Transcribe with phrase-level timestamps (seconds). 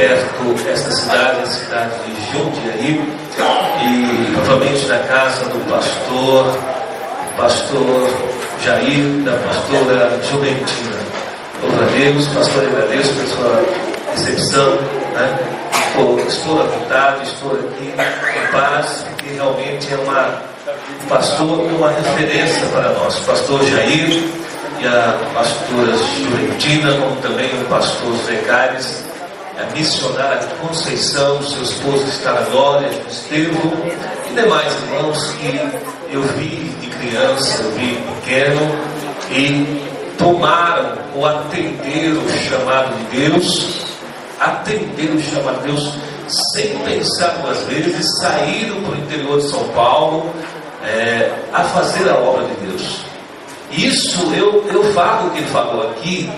[0.00, 3.06] perto desta cidade, a cidade de Jundiaí,
[3.84, 6.58] e provavelmente na casa do pastor,
[7.36, 8.10] pastor
[8.64, 10.96] Jair, da pastora Juventina.
[11.62, 13.64] Louva a Deus, pastor, agradeço pela sua
[14.12, 14.70] recepção,
[15.12, 15.38] né?
[16.26, 20.42] Estou à vontade, estou aqui em paz, porque realmente é uma,
[21.02, 23.18] um pastor é uma referência para nós.
[23.18, 24.24] O pastor Jair
[24.80, 29.09] e a pastora Juventina, como também o pastor Zé Cares,
[29.60, 33.72] a missionária Conceição, seu esposo está na glória, Estevão
[34.30, 38.60] e demais irmãos que eu vi de criança, eu vi pequeno
[39.30, 43.96] e tomaram ou atenderam o chamado de Deus,
[44.38, 45.94] atenderam o chamado de Deus
[46.52, 50.30] sem pensar duas vezes, saíram para o interior de São Paulo
[50.84, 53.00] é, a fazer a obra de Deus.
[53.72, 56.30] Isso eu, eu falo o que ele falou aqui,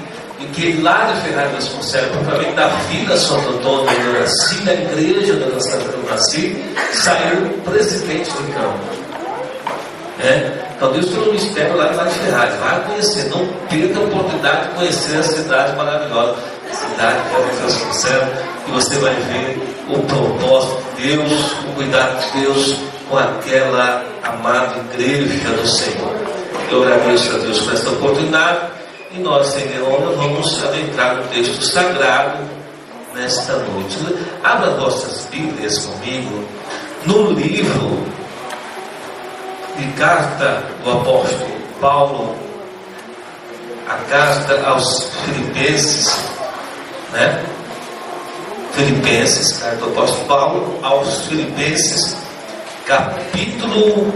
[0.43, 4.75] em que lá de Ferraz Vasconcelos, propriamente da Vila Santo Antônio, onde eu nasci, da
[4.75, 9.03] igreja onde eu nasci, saiu presidente de campo.
[10.21, 10.63] É?
[10.77, 12.55] Então Deus tem um mistério lá, de Ferraz.
[12.57, 16.37] Vai conhecer, não perca a oportunidade de conhecer a cidade maravilhosa.
[16.71, 18.29] A cidade que Deus Vasconcelos,
[18.67, 21.33] e você vai ver o propósito de Deus,
[21.69, 22.77] o cuidado de Deus
[23.09, 26.17] com aquela amada igreja do Senhor.
[26.71, 28.82] Eu agradeço a Deus por esta oportunidade.
[29.15, 32.49] E nós, sem Leona, vamos adentrar no texto sagrado
[33.15, 33.99] nesta noite.
[34.43, 36.43] Abra vossas Bíblias comigo
[37.05, 38.07] no livro
[39.77, 42.35] de carta do apóstolo Paulo,
[43.87, 46.19] a carta aos Filipenses,
[47.13, 47.45] né?
[48.73, 52.17] Filipenses, carta do apóstolo Paulo aos Filipenses,
[52.87, 54.11] capítulo,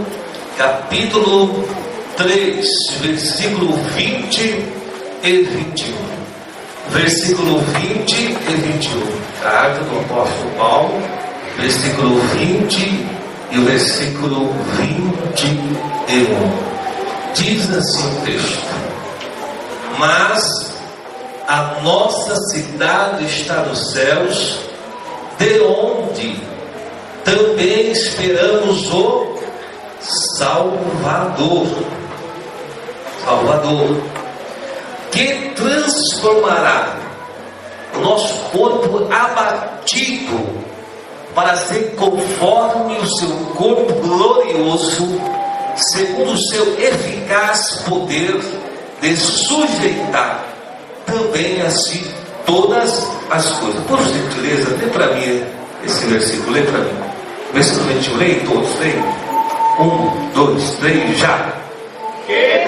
[0.57, 1.69] capítulo
[2.17, 2.65] 3,
[2.99, 4.86] versículo 20
[5.27, 5.93] e 21.
[6.89, 9.01] Versículo 20 e 21.
[9.41, 11.01] Carta do apóstolo Paulo,
[11.57, 13.05] versículo 20
[13.51, 16.67] e o versículo 21.
[17.33, 18.65] Diz assim o texto:
[19.99, 20.71] Mas
[21.47, 24.59] a nossa cidade está nos céus,
[25.37, 26.41] de onde
[27.25, 29.37] também esperamos o
[30.37, 31.67] Salvador.
[33.25, 34.16] Salvador
[35.17, 36.95] que transformará
[37.95, 40.37] o nosso corpo abatido
[41.33, 45.19] para ser conforme o seu corpo glorioso,
[45.75, 48.39] segundo o seu eficaz poder
[49.01, 50.45] de sujeitar
[51.07, 52.03] também assim
[52.45, 53.83] todas as coisas.
[53.85, 55.43] Por gentileza, dê para mim
[55.83, 56.93] esse versículo, lê para mim.
[57.53, 59.03] Versículo 21, leia todos, leia.
[59.79, 61.53] Um, dois, três, já.
[62.27, 62.67] Que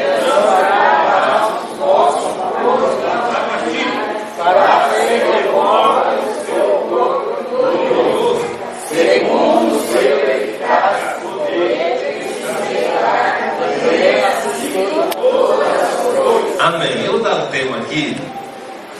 [16.59, 17.05] Amém.
[17.05, 18.15] Eu vou dar um tema aqui,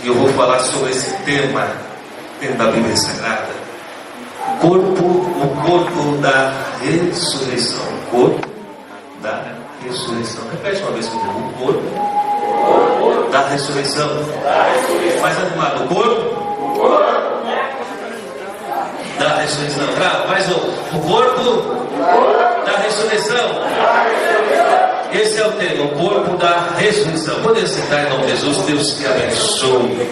[0.03, 1.67] e eu vou falar sobre esse tema
[2.41, 3.59] dentro da Bíblia Sagrada.
[4.59, 6.51] Corpo, o corpo da
[6.81, 7.83] ressurreição.
[7.83, 8.49] O corpo
[9.21, 9.43] da
[9.83, 10.43] ressurreição.
[10.49, 11.39] Repete uma vez comigo.
[11.39, 11.83] O corpo
[13.31, 14.09] da ressurreição.
[15.21, 15.83] Mais animado.
[15.83, 16.39] O corpo
[19.19, 19.85] da ressurreição.
[20.27, 20.55] Mais um.
[20.97, 21.45] O corpo
[22.65, 24.88] da ressurreição.
[25.11, 27.41] Esse é o tema, o corpo da ressurreição.
[27.41, 30.09] Poder sentar em nome de Jesus, Deus te abençoe.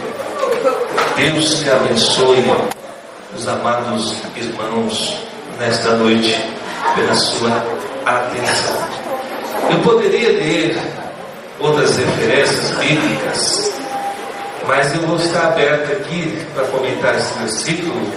[1.15, 2.43] Deus te abençoe,
[3.35, 5.17] os amados irmãos,
[5.59, 6.35] nesta noite,
[6.95, 7.63] pela sua
[8.05, 8.87] atenção.
[9.69, 10.77] Eu poderia ler
[11.59, 13.73] outras referências bíblicas,
[14.65, 18.11] mas eu vou estar aberto aqui para comentar esse versículo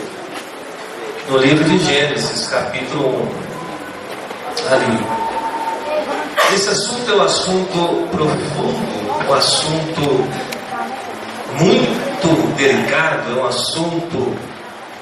[1.29, 3.29] no livro de Gênesis, capítulo
[4.69, 4.75] 1.
[4.75, 5.30] Ali.
[6.53, 10.01] Esse assunto é um assunto profundo, um assunto
[11.61, 14.37] muito delicado, é um assunto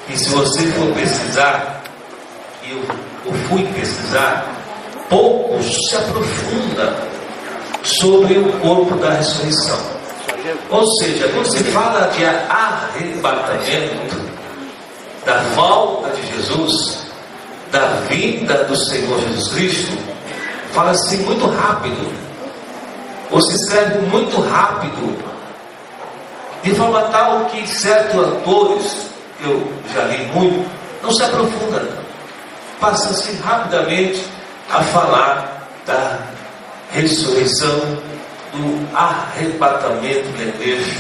[0.07, 1.83] que se você for pesquisar,
[2.69, 2.77] eu,
[3.25, 4.47] eu fui pesquisar,
[5.09, 6.97] pouco se aprofunda
[7.83, 9.79] sobre o corpo da ressurreição.
[10.71, 14.17] Ou seja, quando se fala de arrebatamento,
[15.25, 17.07] da volta de Jesus,
[17.71, 20.18] da vinda do Senhor Jesus Cristo,
[20.73, 22.13] fala-se assim muito rápido,
[23.31, 25.17] ou se escreve muito rápido,
[26.63, 29.11] de forma tal que certos autores,
[29.45, 30.69] eu já li muito,
[31.03, 31.87] não se aprofundam,
[32.81, 34.25] passa-se rapidamente
[34.71, 36.19] a falar da
[36.93, 37.79] ressurreição,
[38.53, 40.97] do arrebatamento da igreja.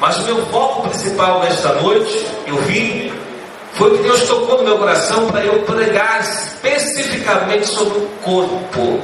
[0.00, 3.12] Mas o meu foco principal nesta noite, eu vi,
[3.74, 9.00] foi que Deus tocou no meu coração para eu pregar especificamente sobre o corpo.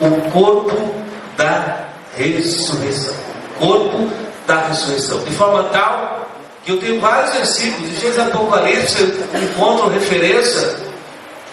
[0.00, 0.94] O corpo
[1.36, 1.86] da
[2.16, 3.14] ressurreição.
[3.58, 4.10] Corpo
[4.46, 5.18] da ressurreição.
[5.20, 6.28] De forma tal
[6.64, 9.02] que eu tenho vários versículos, de Gênesis Apocalipse,
[9.32, 10.76] eu encontro referência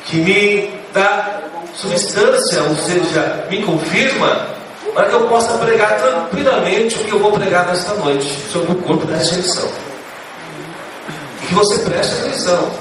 [0.05, 1.41] que me dá
[1.75, 4.47] substância, ou seja, me confirma,
[4.93, 8.75] para que eu possa pregar tranquilamente o que eu vou pregar nesta noite sobre o
[8.75, 9.69] corpo da ressurreição.
[11.53, 12.71] Que você preste atenção,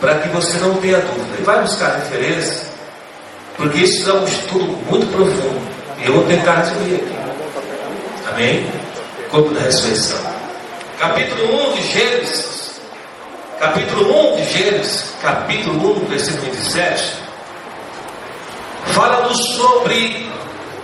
[0.00, 1.36] para que você não tenha dúvida.
[1.38, 2.66] E vai buscar referência,
[3.58, 5.60] porque isso é um estudo muito profundo.
[6.02, 7.18] Eu vou tentar resumir aqui.
[8.26, 8.72] Amém?
[9.30, 10.18] Corpo da ressurreição.
[10.98, 12.80] Capítulo 1 de Gênesis.
[13.60, 17.16] Capítulo 1 de Gênesis, capítulo 1, versículo 27,
[18.94, 20.30] fala-nos sobre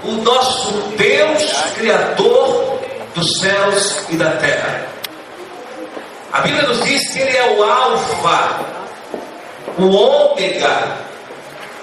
[0.03, 2.79] o nosso Deus Criador
[3.15, 4.94] dos céus e da terra.
[6.35, 8.61] A Bíblia nos diz que Ele é o Alfa,
[9.79, 10.97] o Ômega,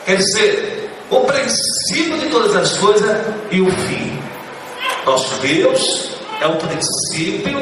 [0.06, 3.18] quer dizer, o princípio de todas as coisas
[3.50, 4.22] e o fim.
[5.06, 6.12] Nosso Deus
[6.42, 7.62] é o princípio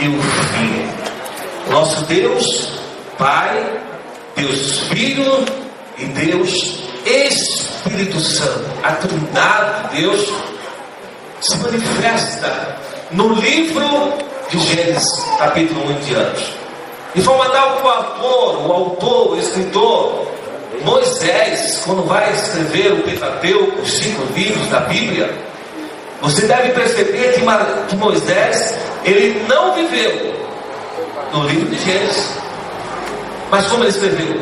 [0.00, 1.70] e o fim.
[1.70, 2.68] Nosso Deus,
[3.16, 3.80] Pai,
[4.34, 5.44] Deus Filho
[5.98, 8.68] e Deus Espírito Santo.
[8.82, 10.32] A Trindade de Deus
[11.40, 12.76] se manifesta
[13.12, 16.60] no livro de Gênesis, capítulo 1 em diante.
[17.22, 20.26] Forma tal que o autor, o autor, o escritor,
[20.84, 25.30] Moisés, quando vai escrever o Pentateuco, os cinco livros da Bíblia,
[26.20, 30.34] você deve perceber que Moisés, ele não viveu
[31.32, 32.36] no livro de Gênesis.
[33.50, 34.40] Mas como ele escreveu?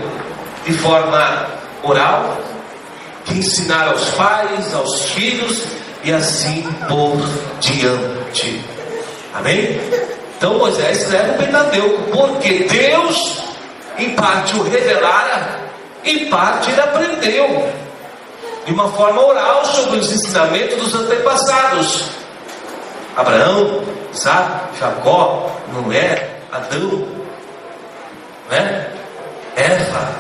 [0.65, 1.49] De forma
[1.83, 2.39] oral,
[3.25, 5.65] que ensinar aos pais, aos filhos
[6.03, 7.17] e assim por
[7.61, 8.78] diante.
[9.35, 9.81] Amém?
[10.37, 13.43] Então Moisés escreve o Pentateuco, porque Deus,
[13.99, 15.59] em parte, o revelara,
[16.05, 17.69] em parte, ele aprendeu
[18.65, 22.05] de uma forma oral sobre os ensinamentos dos antepassados.
[23.17, 23.83] Abraão,
[24.13, 27.09] Isaac, Jacó, Noé, Adão,
[28.51, 28.93] né?
[29.57, 30.15] Eva,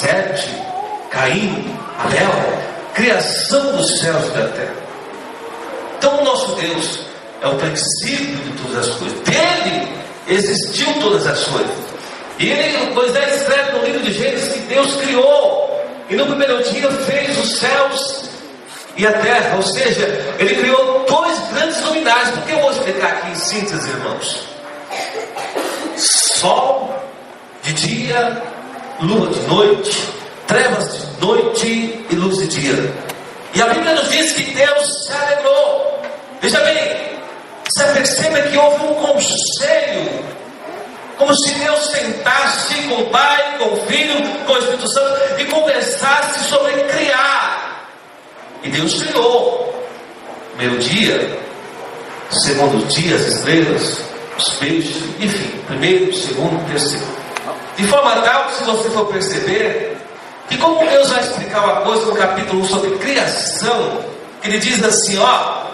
[0.00, 0.48] Sete,
[1.10, 2.30] Caim, Abel,
[2.94, 4.74] criação dos céus e da terra.
[5.98, 7.11] Então nosso Deus
[7.42, 9.20] é o princípio de todas as coisas.
[9.20, 9.88] Dele
[10.28, 11.92] existiu todas as coisas.
[12.38, 16.90] E ele, Moisés escreve no livro de Gênesis que Deus criou e no primeiro dia
[16.90, 18.30] fez os céus
[18.96, 20.06] e a terra, ou seja,
[20.38, 22.30] ele criou dois grandes luminares.
[22.30, 24.46] Por que eu vou explicar aqui em síntese, irmãos?
[25.96, 26.94] Sol
[27.62, 28.42] de dia,
[29.00, 30.08] lua de noite,
[30.46, 32.94] trevas de noite e luz de dia.
[33.54, 36.02] E a Bíblia nos diz que Deus se alegrou.
[36.40, 37.11] Veja bem,
[37.64, 40.32] você perceba que houve um conselho
[41.22, 45.44] como se Deus sentasse com o Pai, com o Filho, com o Espírito Santo e
[45.44, 47.88] conversasse sobre criar.
[48.64, 49.72] E Deus criou.
[50.56, 51.38] Meio dia,
[52.30, 53.98] segundo dia, as estrelas,
[54.36, 57.06] os peixes, enfim, primeiro, segundo, terceiro.
[57.76, 59.96] De forma tal que, se você for perceber,
[60.48, 64.04] que como Deus vai explicar uma coisa no capítulo 1 sobre criação,
[64.44, 65.71] ele diz assim: ó,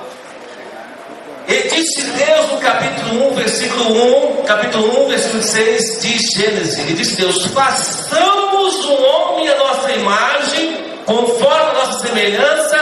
[1.49, 6.79] e disse Deus no capítulo 1, versículo 1, capítulo 1, versículo 6 de Gênesis.
[6.79, 10.77] Ele disse Deus: façamos o homem a nossa imagem,
[11.07, 12.77] conforme a nossa semelhança,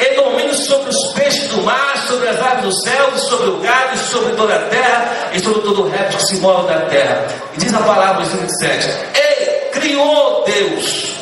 [0.00, 3.96] e domine sobre os peixes do mar, sobre as aves do céu, sobre o gado,
[3.96, 7.28] sobre toda a terra, e sobre todo o réptil que se move da terra.
[7.54, 11.14] E diz a palavra, versículo 27, E criou Deus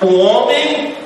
[0.00, 0.96] o homem,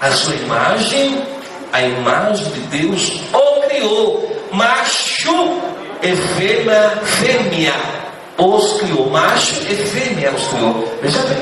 [0.00, 1.22] a sua imagem,
[1.70, 5.60] a imagem de Deus, o criou macho
[6.02, 7.74] e fêmea, fêmea
[8.38, 9.10] os criou.
[9.10, 10.98] Macho e fêmea os criou.
[11.02, 11.38] Veja bem.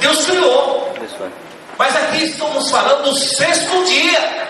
[0.00, 0.94] Deus criou.
[1.78, 4.48] Mas aqui estamos falando do sexto dia.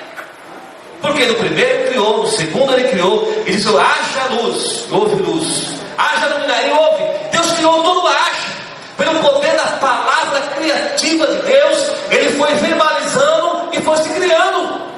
[1.01, 5.75] Porque no primeiro ele criou, no segundo ele criou, ele disse: haja luz, houve luz.
[5.97, 7.05] Haja luminaria, houve.
[7.31, 8.55] Deus criou todo haja.
[8.97, 14.94] Pelo poder da palavra criativa de Deus, ele foi verbalizando e foi se criando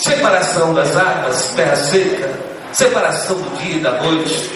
[0.00, 2.30] separação das águas, terra seca,
[2.72, 4.50] separação do dia e da noite.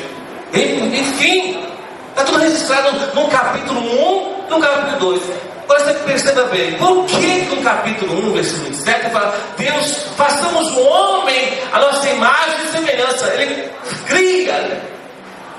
[0.52, 1.64] Enfim,
[2.10, 5.22] está tudo registrado no capítulo 1 no capítulo 2.
[5.64, 10.80] Agora você perceba bem, por que no capítulo 1, versículo 27, fala, Deus, façamos o
[10.80, 13.26] homem a nossa imagem e semelhança.
[13.34, 13.70] Ele
[14.06, 14.82] cria,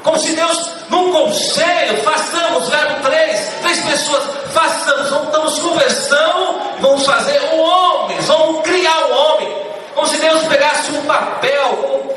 [0.03, 4.23] como se Deus, num conselho, façamos, verbo 3, três pessoas,
[4.53, 9.64] façamos, vamos conversão, vamos fazer o homem, vamos criar o homem.
[9.95, 12.13] Como se Deus pegasse um papel,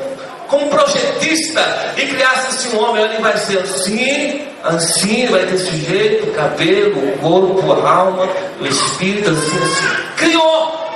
[0.49, 5.77] como projetista e criasse assim um homem, ele vai ser assim, assim, vai ter esse
[5.77, 8.27] jeito, cabelo, corpo, a alma,
[8.59, 10.15] o espírito, assim, assim.
[10.17, 10.89] Criou.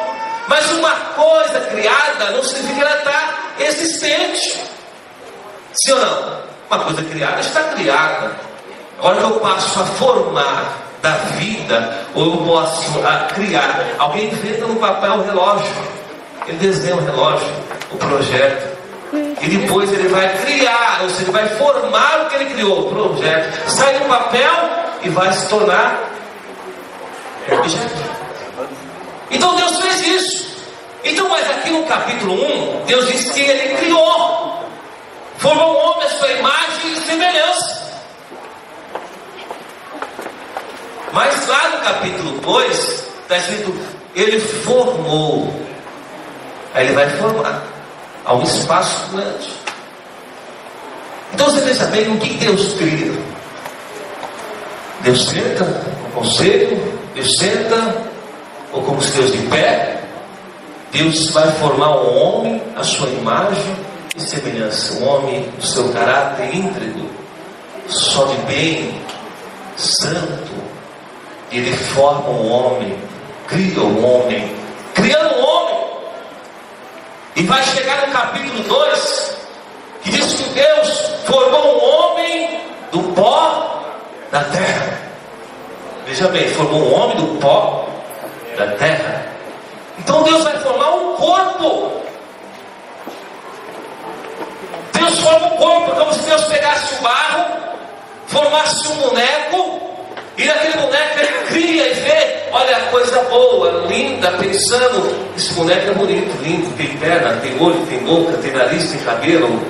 [0.47, 4.59] Mas uma coisa criada não significa que ela está existente.
[5.85, 6.43] Sim ou não?
[6.69, 8.31] Uma coisa criada está criada.
[8.99, 13.85] Agora que eu passo a formar da vida, ou eu posso a criar.
[13.99, 16.02] Alguém inventa no papel o relógio.
[16.47, 17.47] Ele desenha o relógio,
[17.91, 18.73] o projeto.
[19.41, 22.89] E depois ele vai criar, ou seja, ele vai formar o que ele criou, o
[22.89, 23.69] projeto.
[23.69, 24.69] Sai do papel
[25.03, 26.09] e vai se tornar
[27.51, 28.03] objeto.
[29.29, 30.43] Então Deus fez isso.
[31.03, 34.63] Então, mas aqui no capítulo 1, Deus diz que ele criou,
[35.37, 37.83] formou um homem à sua imagem e semelhança.
[41.11, 42.77] Mas lá no capítulo 2,
[43.21, 43.75] está escrito,
[44.15, 45.53] ele formou.
[46.73, 47.63] Aí ele vai formar.
[48.25, 49.49] Há um espaço grande.
[51.33, 53.13] Então você pensa bem o que Deus cria.
[55.01, 57.95] Deus senta no conselho, Deus senta,
[58.71, 59.99] ou como se Deus de pé.
[60.91, 63.75] Deus vai formar um homem à sua imagem
[64.15, 64.93] e semelhança.
[64.93, 67.09] Um homem do seu caráter íntegro,
[67.87, 69.01] só de bem,
[69.75, 70.53] santo,
[71.51, 72.97] ele forma um homem,
[73.47, 74.55] cria um homem,
[74.93, 75.82] criando um homem.
[77.35, 79.37] E vai chegar no capítulo 2,
[80.03, 80.89] que diz que Deus
[81.25, 82.61] formou um homem
[82.91, 83.83] do pó
[84.31, 84.99] da terra.
[86.05, 87.87] Veja bem, formou um homem do pó
[88.55, 89.25] da terra.
[89.97, 92.03] Então Deus vai formar um corpo.
[94.93, 97.57] Deus forma um corpo, como se Deus pegasse o barro,
[98.27, 99.92] formasse um boneco
[100.37, 105.91] e naquele boneco ele cria e vê, olha a coisa boa, linda, pensando, esse boneco
[105.91, 109.61] é bonito, lindo, tem perna, tem olho, tem boca, tem nariz, tem cabelo.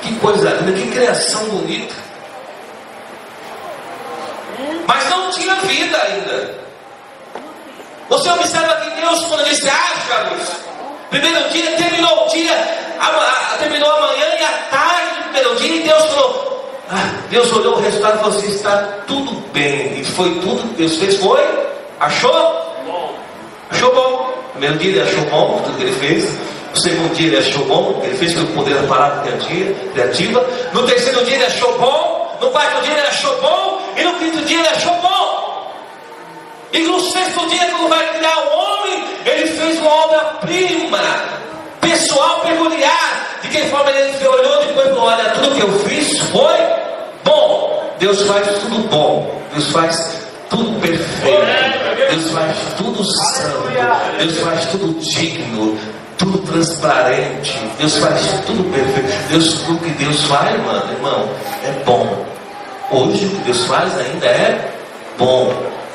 [0.00, 1.94] Que coisa linda, que criação bonita.
[4.86, 6.66] Mas não tinha vida ainda.
[8.08, 10.48] Você observa que Deus, quando disse haja luz,
[11.10, 12.54] primeiro dia terminou o dia,
[13.58, 16.55] terminou a manhã e a tarde do primeiro dia, e Deus falou:
[16.88, 18.76] ah, Deus olhou o resultado e falou assim: está
[19.06, 20.00] tudo bem.
[20.00, 21.16] E foi tudo que Deus fez.
[21.16, 21.40] Foi?
[21.98, 22.32] Achou?
[22.86, 23.14] Bom.
[23.70, 24.32] Achou bom.
[24.52, 26.32] Primeiro dia ele achou bom tudo que ele fez.
[26.70, 29.32] No segundo dia ele achou bom, ele fez pelo poder da palavra
[29.92, 30.46] criativa.
[30.72, 32.38] No terceiro dia ele achou bom.
[32.40, 33.82] No quarto dia ele achou bom.
[33.96, 35.36] E no quinto dia ele achou bom.
[36.72, 41.00] E no sexto dia, quando vai criar o homem, ele fez uma obra-prima,
[41.80, 43.35] pessoal, peculiar.
[43.46, 46.56] De que forma ele olhou depois e falou: Olha, tudo que eu fiz foi
[47.24, 47.94] bom.
[48.00, 49.40] Deus faz tudo bom.
[49.54, 50.18] Deus faz
[50.50, 52.10] tudo perfeito.
[52.10, 53.68] Deus faz tudo santo.
[54.18, 55.78] Deus faz tudo digno.
[56.18, 57.56] Tudo transparente.
[57.78, 59.28] Deus faz tudo perfeito.
[59.28, 61.28] Deus, tudo que Deus faz, mano, irmão,
[61.64, 62.26] é bom.
[62.90, 64.72] Hoje o que Deus faz ainda é
[65.18, 65.52] bom.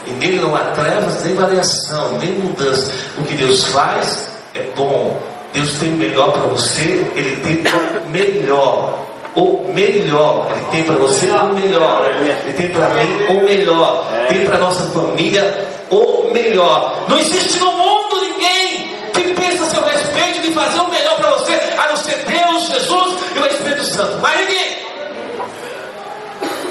[0.08, 2.94] E nele não há trevas, nem variação, nem mudança.
[3.18, 5.31] O que Deus faz é bom.
[5.54, 9.08] Deus tem o melhor para você, Ele tem o melhor.
[9.34, 14.46] O melhor, Ele tem para você o melhor, Ele tem para mim o melhor, tem
[14.46, 17.06] para nossa família o melhor.
[17.08, 21.30] Não existe no mundo ninguém que pensa a seu respeito de fazer o melhor para
[21.32, 24.20] você, a não ser Deus, Jesus e o Espírito Santo.
[24.22, 24.78] Mas ninguém,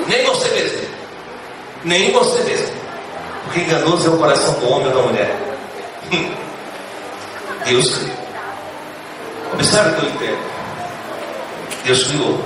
[0.07, 0.89] nem você mesmo,
[1.85, 2.75] nem você mesmo,
[3.45, 5.37] porque enganoso é o coração do homem ou da mulher.
[7.65, 8.20] Deus criou.
[9.53, 10.51] Observe o que eu entendo.
[11.85, 12.45] Deus criou.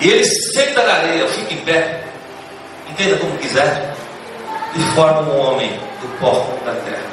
[0.00, 2.02] E ele senta na areia, fica em pé,
[2.88, 3.94] entenda como quiser,
[4.74, 5.70] e forma um homem
[6.00, 7.12] do pó da terra.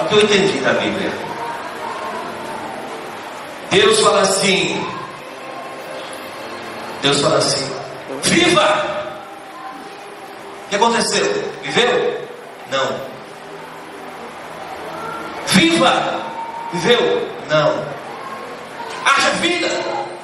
[0.00, 1.10] O que eu entendi na Bíblia.
[3.70, 4.86] Deus fala assim.
[7.02, 7.70] Deus fala assim:
[8.22, 8.84] Viva!
[10.66, 11.52] O que aconteceu?
[11.62, 12.20] Viveu?
[12.70, 13.00] Não.
[15.46, 16.35] Viva!
[16.72, 17.28] Viveu?
[17.48, 17.84] Não.
[19.04, 19.68] Haja vida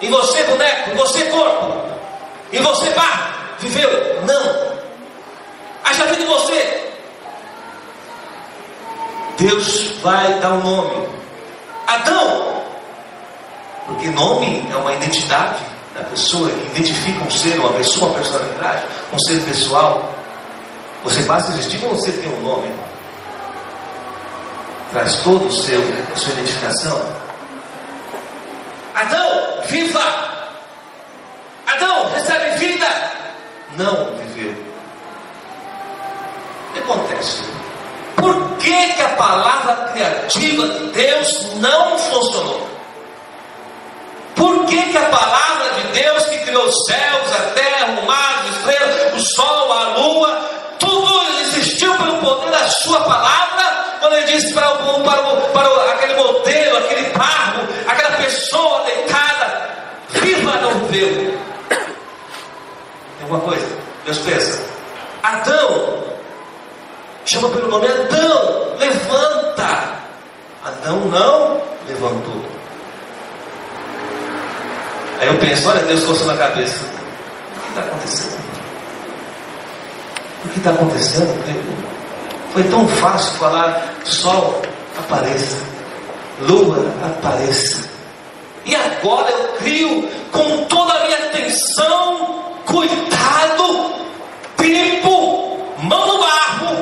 [0.01, 1.73] em você, boneco, em você, corpo,
[2.53, 3.35] em você, barro.
[3.61, 4.23] Viveu?
[4.27, 4.73] Não.
[5.85, 6.91] Haja vida em você.
[9.39, 11.09] Deus vai dar um nome.
[11.87, 12.63] Adão.
[13.87, 15.63] Porque nome é uma identidade
[15.95, 20.13] da pessoa identifica um ser, uma pessoa, uma personalidade, um ser pessoal.
[21.05, 22.73] Você basta existir você tem um nome
[24.93, 25.81] traz todo o seu,
[26.17, 27.01] sua identificação.
[28.95, 30.03] Adão, viva!
[31.67, 32.87] Adão, recebe vida!
[33.77, 34.53] Não viveu.
[36.69, 37.43] O que acontece?
[38.17, 42.69] Por que, que a palavra criativa de Deus não funcionou?
[44.37, 48.45] Por que, que a palavra de Deus que criou os céus, a terra, o mar,
[48.45, 53.72] as estrelas, o sol, a lua, tudo existiu pelo poder da sua palavra,
[54.03, 59.71] quando ele disse para, o, para, o, para aquele modelo, aquele barro, aquela pessoa deitada,
[60.11, 61.39] viva não viveu.
[61.69, 63.65] Tem alguma coisa?
[64.05, 64.61] Deus pensa,
[65.23, 66.03] Adão,
[67.25, 69.95] chama pelo nome Adão, levanta.
[70.65, 72.45] Adão não levantou.
[75.21, 76.85] Aí eu penso, olha Deus coçando a cabeça.
[77.57, 78.43] O que está acontecendo?
[80.45, 81.92] O que está acontecendo?
[82.53, 84.61] Foi tão fácil falar, sol,
[84.99, 85.57] apareça,
[86.41, 87.89] lua, apareça.
[88.67, 93.95] E agora eu crio com toda a minha atenção, cuidado,
[94.59, 96.77] tempo, mão no barro,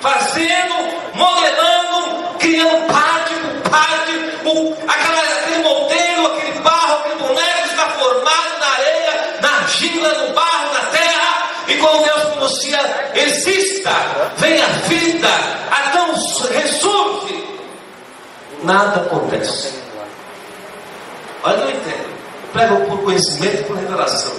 [0.00, 0.74] fazendo,
[1.14, 4.12] modelando, criando parte por parte,
[4.44, 10.34] o, aquela, aquele modelo, aquele barro, aquele boneco está formado na areia, na argila, no
[10.34, 11.50] barro, na terra.
[11.68, 13.10] E quando Deus pronuncia,
[14.38, 15.28] vem a vida,
[15.70, 16.14] Adão
[16.50, 17.44] ressurge,
[18.62, 19.74] nada acontece.
[21.44, 22.12] Olha eu entendo.
[22.52, 24.32] Prego por conhecimento e por revelação.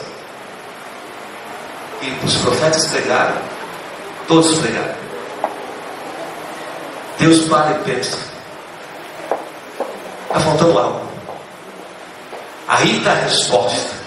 [2.01, 3.35] E os profetas pregaram,
[4.27, 4.95] todos pregaram.
[7.17, 8.17] Deus para e pensa.
[10.27, 11.07] Está faltando algo.
[12.67, 14.03] Aí está a resposta.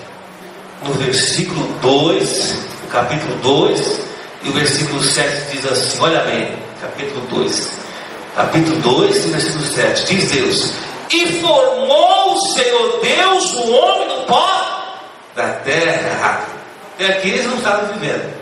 [0.83, 4.01] No versículo 2, no capítulo 2,
[4.47, 7.73] e o versículo 7 diz assim: olha bem, capítulo 2.
[8.37, 10.15] Capítulo 2 e versículo 7.
[10.15, 10.73] Diz Deus:
[11.13, 16.47] E formou o Senhor Deus o homem do pó da terra.
[16.97, 18.37] E aqui eles não estavam vivendo.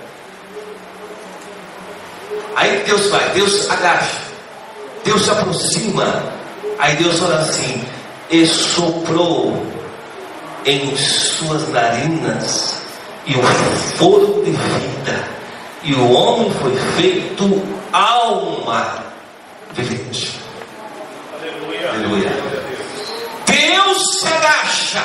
[2.54, 4.20] Aí Deus vai, Deus agacha,
[5.04, 6.22] Deus se aproxima.
[6.78, 7.82] Aí Deus fala assim:
[8.30, 9.66] E soprou
[10.66, 12.82] em suas narinas
[13.26, 13.42] e o
[13.96, 15.33] fôlego de vida,
[15.84, 19.04] e o homem foi feito alma
[19.72, 20.40] vivente.
[21.38, 21.90] Aleluia.
[21.90, 22.30] Aleluia.
[23.46, 25.02] Deus se agacha,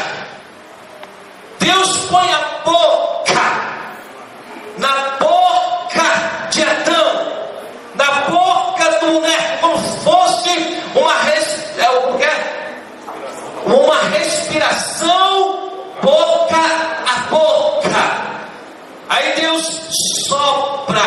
[1.59, 3.19] Deus põe a boca
[4.77, 7.27] na boca de Adão,
[7.95, 10.49] na boca do boneco, como fosse
[10.95, 11.89] uma, res, é,
[13.65, 15.69] uma respiração
[16.01, 16.57] boca
[17.05, 18.39] a boca.
[19.09, 19.79] Aí Deus
[20.29, 21.01] sopra,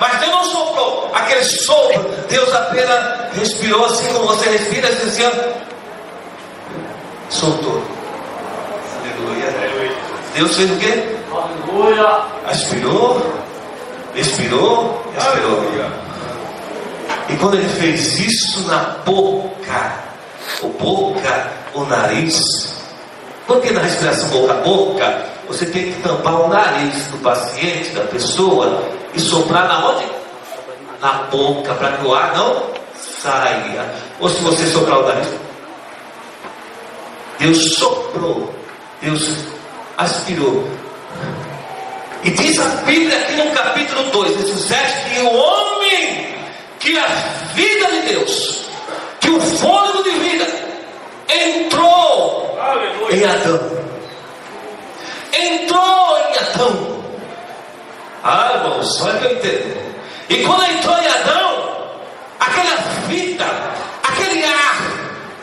[0.00, 5.22] mas Deus não soprou aquele sopro, Deus apenas respirou assim como você respira, assim, assim
[7.30, 7.82] soltou.
[9.00, 9.90] Aleluia.
[10.34, 11.16] Deus fez o quê?
[11.30, 12.24] Aleluia.
[12.46, 13.20] Aspirou,
[14.14, 15.68] expirou, expirou.
[17.28, 19.92] E quando ele fez isso na boca,
[20.62, 22.40] o boca, o nariz,
[23.46, 28.04] porque na respiração boca a boca, você tem que tampar o nariz do paciente, da
[28.04, 28.82] pessoa,
[29.14, 30.04] e soprar na onde?
[31.00, 33.90] Na boca, para que o ar não saia.
[34.20, 35.28] Ou se você soprar o nariz,
[37.38, 38.54] Deus soprou,
[39.00, 39.36] Deus
[39.96, 40.68] aspirou.
[42.24, 46.34] E diz a Bíblia aqui no capítulo 2, verso 7, que o homem,
[46.80, 47.06] que a
[47.54, 48.64] vida de Deus,
[49.20, 50.46] que o fôlego de vida
[51.28, 53.16] entrou Aleluia.
[53.16, 53.78] em Adão.
[55.32, 57.04] Entrou em Adão.
[58.22, 59.88] Ah, irmãos, olha que eu entendo.
[60.28, 61.76] E quando entrou em Adão,
[62.40, 63.44] aquela vida,
[64.02, 64.76] aquele ar,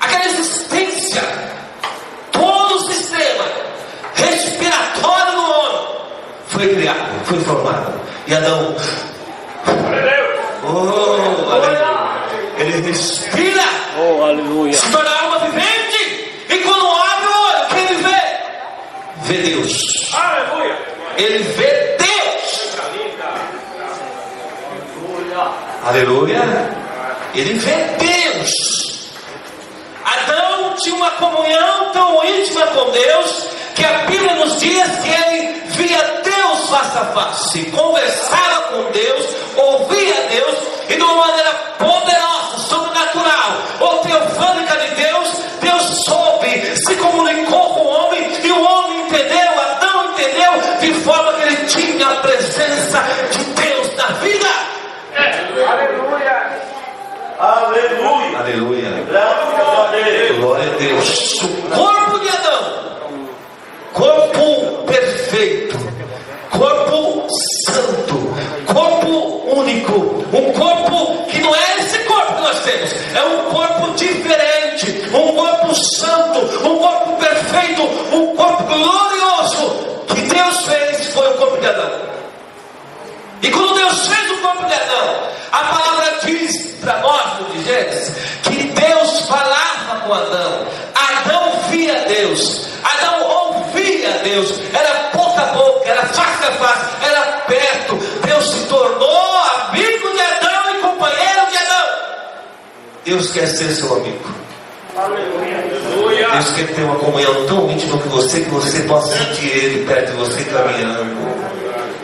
[0.02, 1.24] aquela existência,
[2.32, 3.46] todo o sistema
[4.16, 5.88] respiratório do homem
[6.48, 8.02] foi criado, foi formado.
[8.28, 8.76] E Adão,
[10.64, 11.26] oh,
[12.58, 13.64] ele respira,
[14.00, 14.74] oh, aleluia.
[14.74, 16.46] se torna alma vivente.
[16.50, 18.22] E quando abre o olho, quem ele vê?
[19.36, 20.14] Vê Deus.
[20.14, 20.78] Aleluia.
[21.18, 22.78] Ele vê Deus.
[25.84, 26.42] Aleluia.
[27.34, 28.52] Ele vê Deus.
[30.06, 35.60] Adão tinha uma comunhão tão íntima com Deus que a Bíblia nos diz que ele
[35.72, 39.26] via Deus face a face, conversava com Deus,
[39.58, 46.75] ouvia Deus e de uma maneira poderosa, sobrenatural ou teofânica de Deus, Deus soube,
[51.06, 54.48] forma que ele tinha a presença de Deus na vida.
[55.16, 56.56] Aleluia.
[57.38, 58.40] Aleluia.
[58.40, 59.06] Aleluia.
[59.08, 60.38] Graças a Deus.
[60.40, 61.44] Glória a Deus.
[61.44, 62.98] O corpo de Adão,
[63.94, 65.78] corpo perfeito,
[66.50, 67.28] corpo
[67.68, 72.26] santo, corpo único, um corpo que não é esse corpo
[73.96, 77.82] que um corpo santo, um corpo perfeito,
[78.14, 81.92] um corpo glorioso que Deus fez foi o corpo de Adão.
[83.42, 88.16] E quando Deus fez o corpo de Adão, a palavra diz para nós no Gênesis
[88.44, 90.68] que Deus falava com Adão,
[91.00, 97.22] Adão via Deus, Adão ouvia Deus, era boca a boca, era face a face, era
[97.48, 99.36] perto, Deus se tornou
[99.70, 101.88] amigo de Adão e companheiro de Adão.
[103.06, 104.46] Deus quer ser seu amigo.
[106.36, 110.12] Deus quer ter uma comunhão tão íntima com você que você possa sentir Ele perto
[110.12, 111.16] de você caminhando.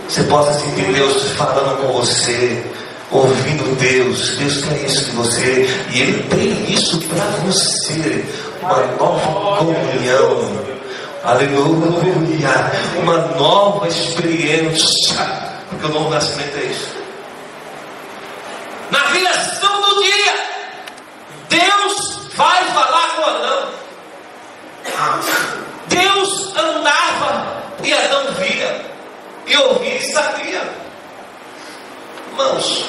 [0.07, 2.63] Você possa sentir Deus falando com você,
[3.11, 4.37] ouvindo Deus.
[4.37, 8.25] Deus quer isso de você e Ele tem isso para você.
[8.61, 10.65] Uma nova comunhão.
[11.25, 12.71] Aleluia.
[13.01, 15.51] Uma nova experiência.
[15.69, 16.95] Porque o novo nascimento é isso.
[18.91, 20.33] Na viração do dia,
[21.49, 23.81] Deus vai falar com Adão.
[25.87, 28.85] Deus andava e Adão via,
[29.47, 30.61] e ouvia e sabia.
[32.31, 32.85] Irmãos,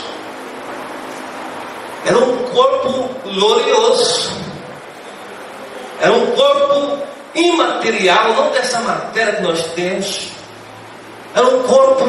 [2.05, 4.31] era um corpo glorioso,
[6.01, 6.99] era um corpo
[7.35, 10.29] imaterial, não dessa matéria que nós temos,
[11.35, 12.05] era um corpo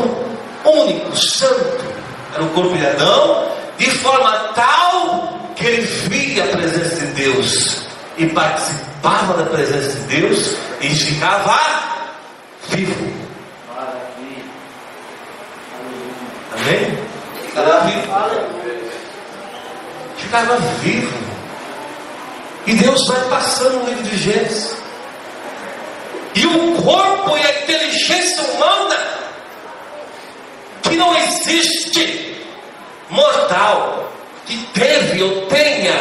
[0.66, 1.86] único, santo,
[2.34, 7.93] era o corpo de Adão, de forma tal que ele via a presença de Deus
[8.18, 11.60] e participava da presença de Deus e ficava
[12.70, 13.14] vivo.
[16.52, 16.98] Amém?
[17.46, 18.02] Ficava vivo.
[20.18, 21.24] Ficava vivo.
[22.66, 24.78] E Deus vai passando o livro de Gênesis.
[26.36, 28.96] E o corpo e a inteligência humana
[30.82, 32.44] que não existe
[33.10, 34.12] mortal
[34.46, 35.94] que teve ou tenha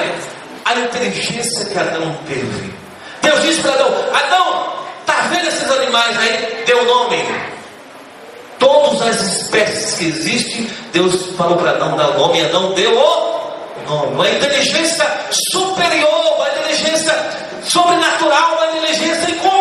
[0.76, 2.74] a inteligência que Adão teve.
[3.22, 4.72] Deus disse para Adão: Adão,
[5.06, 6.64] tá vendo esses animais aí?
[6.66, 7.24] Deu nome.
[8.58, 13.88] Todas as espécies que existem, Deus falou para Adão dar nome e Adão deu o
[13.88, 14.14] nome.
[14.14, 15.06] Uma inteligência
[15.50, 17.14] superior, uma inteligência
[17.64, 19.51] sobrenatural, uma inteligência incomum.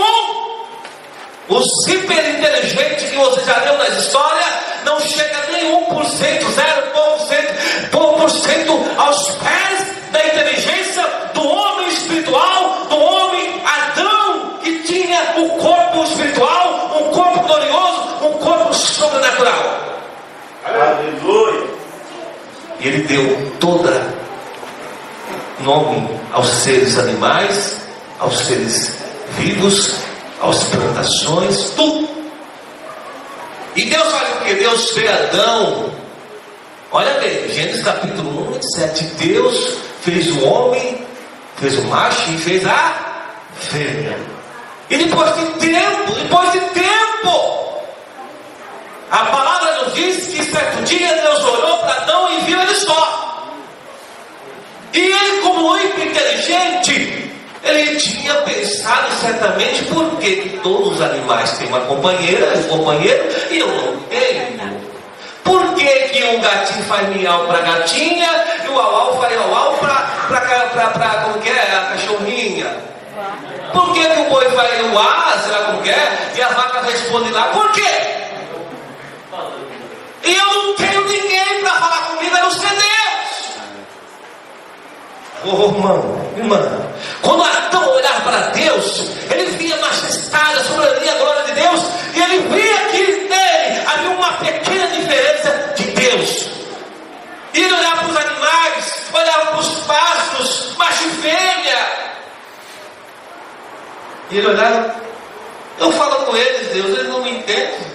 [1.51, 4.45] O superinteligente que você já leu nas histórias
[4.85, 12.85] não chega nem 1%, 0,1%, pouco por cento aos pés da inteligência do homem espiritual,
[12.89, 19.99] do homem Adão, que tinha o um corpo espiritual, um corpo glorioso, um corpo sobrenatural.
[20.63, 21.67] Aleluia.
[22.79, 24.07] E ele deu toda
[25.59, 27.75] nome aos seres animais,
[28.19, 28.95] aos seres
[29.37, 30.10] vivos,
[30.41, 32.09] às plantações, tudo.
[33.75, 34.53] E Deus faz o que?
[34.55, 35.91] Deus vê Adão.
[36.91, 39.03] Olha bem, Gênesis capítulo 1, 27.
[39.25, 41.05] Deus fez o homem,
[41.57, 42.95] fez o macho e fez a
[43.55, 44.17] fêmea.
[44.89, 47.81] E depois de tempo, depois de tempo,
[49.09, 53.47] a palavra nos diz que certo dia Deus olhou para Adão e viu ele só.
[54.93, 57.31] E ele, como inteligente,
[57.63, 57.95] ele
[58.81, 63.97] pensado certamente por que todos os animais têm uma companheira, um companheiro, e eu não
[64.09, 64.81] tenho.
[65.43, 68.29] Por que, que um gatinho faz miau para gatinha
[68.63, 72.75] e o au faz au para como que é, a cachorrinha?
[73.71, 76.81] Por que, que o boi faz o a, será como que é, e a vaca
[76.81, 77.43] responde lá?
[77.49, 77.81] Por quê?
[80.23, 82.91] E eu não tenho ninguém para falar comigo, a não ser Deus.
[85.43, 86.91] Oh, irmão, irmã,
[87.21, 91.81] quando Adão olhava para Deus, ele via majestade, a soberania, a glória de Deus,
[92.15, 96.49] e ele via que nele havia uma pequena diferença de Deus.
[97.53, 102.11] E ele olhava para os animais, olhava para os pastos, macho e fêmea.
[104.31, 104.95] E ele olhava,
[105.79, 107.91] eu falo com eles, Deus, eles não me entendem.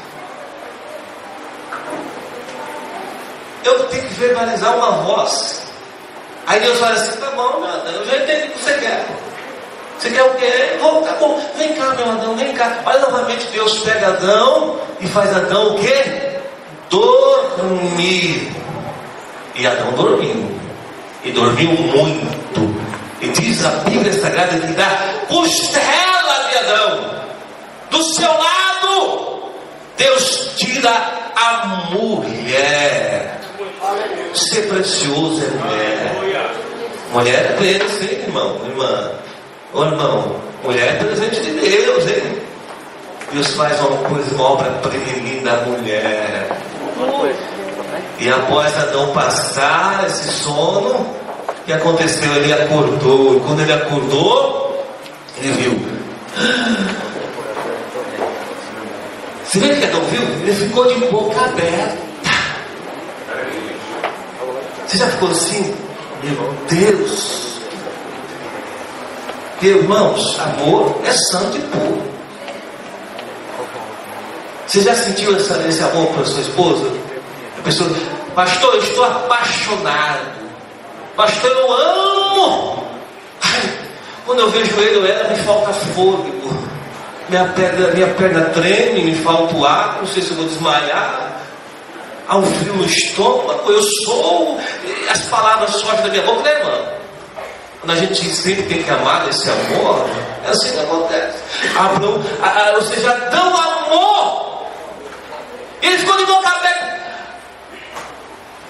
[3.64, 5.65] Eu tenho que verbalizar uma voz.
[6.46, 9.04] Aí Deus fala assim, tá bom, meu Adão, eu já entendi o que você quer.
[9.98, 10.76] Você quer o quê?
[10.80, 12.82] Vou, tá bom, vem cá, meu Adão, vem cá.
[12.84, 16.38] Olha novamente, Deus pega Adão e faz Adão o quê?
[16.88, 18.52] Dormir.
[19.56, 20.54] E Adão dormiu.
[21.24, 22.76] E dormiu muito.
[23.20, 27.16] E diz a Bíblia Sagrada que dá costela de Adão.
[27.90, 29.50] Do seu lado,
[29.96, 30.90] Deus tira
[31.34, 33.40] a mulher.
[34.34, 36.35] Ser precioso é mulher.
[37.16, 39.10] Mulher é presente, irmão, irmã.
[39.72, 42.42] Ô irmão, mulher é presente de Deus, hein?
[43.32, 46.46] Deus faz uma coisa, uma obra-prima da mulher.
[48.20, 52.36] E após Adão passar esse sono, o que aconteceu?
[52.36, 53.38] Ele acordou.
[53.38, 54.86] E quando ele acordou,
[55.38, 55.86] ele viu.
[59.42, 60.20] Você vê que Adão viu?
[60.20, 61.96] Ele ficou de boca aberta.
[64.86, 65.85] Você já ficou assim?
[66.22, 67.60] Meu Deus!
[69.62, 72.02] Irmãos, amor é santo e puro.
[74.66, 76.92] Você já sentiu essa, esse amor para sua esposa?
[77.58, 77.90] A pessoa,
[78.34, 80.36] pastor, eu estou apaixonado.
[81.16, 82.86] Pastor, eu amo.
[84.26, 86.66] Quando eu vejo ele ela, me falta fôlego.
[87.28, 91.35] Minha perna, minha perna treme, me falta o ar, não sei se eu vou desmaiar.
[92.28, 94.60] Há um frio no estômago, eu sou.
[95.08, 96.96] As palavras surgem da minha boca, né, irmão?
[97.80, 100.08] Quando a gente sempre tem que amar esse amor,
[100.44, 101.38] é assim que acontece.
[101.76, 102.20] Abraão,
[102.74, 104.66] ou seja, dão amor.
[105.80, 107.00] Ele ficou de boca aberta.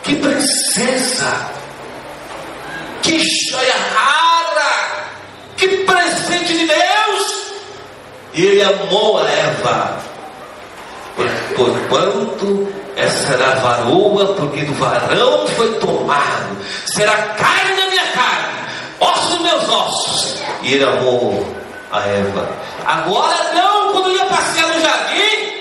[0.03, 1.51] Que princesa!
[3.03, 5.07] Que joia rara!
[5.57, 7.53] Que presente de Deus!
[8.35, 9.99] E ele amou a Eva.
[11.57, 16.56] Porquanto essa será varoa, porque do varão foi tomado.
[16.87, 18.54] Será carne da minha carne,
[18.98, 20.42] ossos dos meus ossos.
[20.62, 21.46] E ele amou
[21.92, 22.48] a Eva.
[22.87, 25.52] Agora não, quando ia passear no jardim,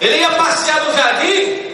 [0.00, 1.72] ele ia passear no jardim,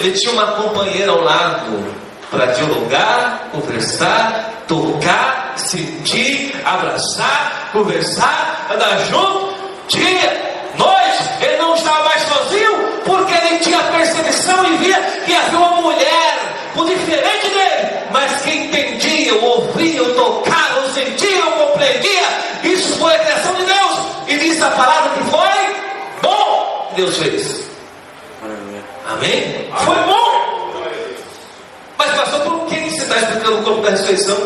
[0.00, 1.94] ele tinha uma companheira ao lado
[2.28, 9.54] para dialogar, conversar, tocar, sentir, abraçar, conversar, andar junto,
[9.86, 11.59] dia, noite, ele
[13.60, 16.38] tinha percepção e via que havia uma mulher,
[16.76, 22.22] o diferente dele, mas que entendia, ouvia, tocava, sentia, compreendia,
[22.64, 25.76] isso foi a criação de Deus, e disse a palavra que foi
[26.22, 27.70] bom, Deus fez.
[29.08, 29.68] Amém?
[29.84, 30.30] Foi bom.
[31.98, 34.38] Mas, pastor, por que você está explicando o corpo da ressurreição?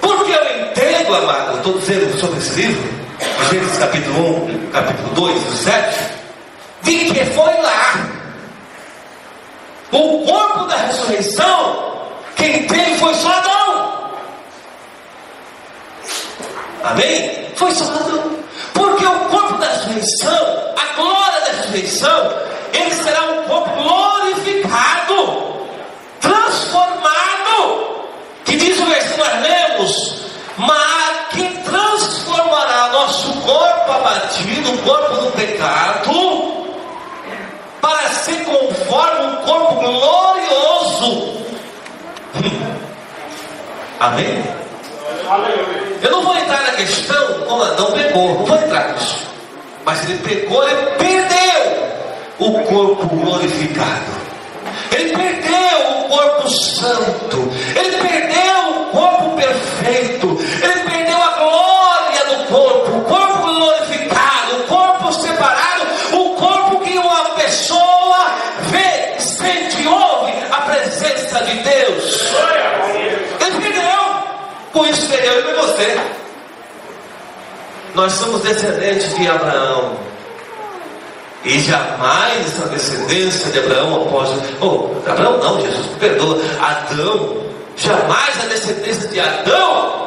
[0.00, 3.02] Porque eu entendo, amado, eu estou dizendo sobre esse livro,
[3.50, 6.21] Gênesis capítulo 1, capítulo 2, 7,
[6.82, 7.94] de que foi lá.
[9.92, 14.10] O corpo da ressurreição, quem tem foi só Adão.
[16.84, 17.52] Amém?
[17.56, 18.38] Foi só Adão.
[18.74, 22.32] Porque o corpo da ressurreição, a glória da ressurreição,
[22.72, 25.52] ele será um corpo glorificado
[26.20, 28.06] transformado.
[28.44, 30.22] Que diz o versículo nós lemos,
[30.56, 36.62] mas que transformará nosso corpo abatido, o corpo do pecado,
[37.80, 41.42] para ser conforme um corpo glorioso.
[44.00, 44.42] Amém?
[46.02, 49.26] Eu não vou entrar na questão como Adão pegou, não vou entrar nisso.
[49.84, 51.42] Mas ele pegou, ele perdeu
[52.38, 54.22] o corpo glorificado.
[54.90, 60.31] Ele perdeu o corpo santo, ele perdeu o corpo perfeito,
[75.72, 76.00] você.
[77.94, 79.96] Nós somos descendentes de Abraão.
[81.44, 84.30] E jamais essa descendência de Abraão após.
[84.60, 86.40] Oh, Abraão não, Jesus perdoa.
[86.60, 87.44] Adão,
[87.76, 90.02] jamais a descendência de Adão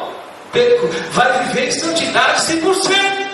[1.11, 3.25] vai viver em santidade 100%.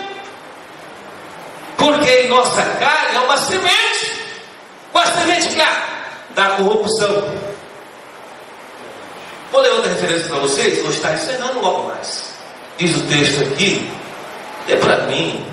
[1.76, 4.22] Porque em nossa carne é uma semente.
[4.90, 5.82] Qual a semente que há?
[6.34, 7.51] Da corrupção.
[9.52, 12.32] Vou ler outra referência para vocês, vou estar ensinando logo mais.
[12.78, 13.92] Diz o texto aqui,
[14.66, 15.44] é para mim,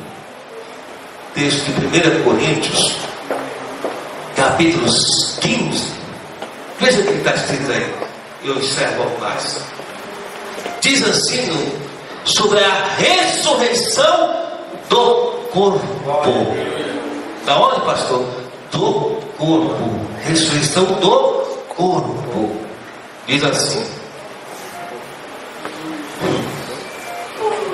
[1.36, 2.96] texto de 1 Coríntios,
[4.38, 5.92] capítulos 15.
[6.80, 7.94] Veja o que está escrito aí.
[8.46, 9.60] Eu encerro algo mais.
[10.80, 11.74] Diz assim
[12.24, 14.34] sobre a ressurreição
[14.88, 15.06] do
[15.52, 15.86] corpo.
[17.46, 18.26] Da onde, pastor?
[18.72, 19.76] Do corpo.
[20.24, 21.10] Ressurreição do
[21.76, 22.69] corpo.
[23.30, 23.86] Diz assim.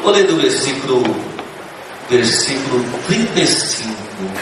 [0.04, 1.02] Vou ler do versículo
[2.10, 3.96] versículo 35,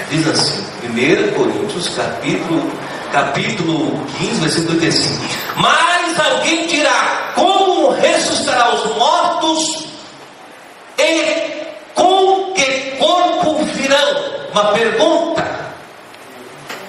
[0.10, 2.71] diz assim, 1 Coríntios, capítulo,
[3.12, 5.23] capítulo 15, versículo 35.
[5.58, 9.86] Mas alguém dirá: Como ressuscitará os mortos
[10.97, 14.49] e com que corpo virão?
[14.52, 15.73] Uma pergunta.